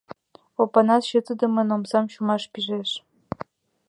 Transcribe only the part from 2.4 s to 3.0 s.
пижеш.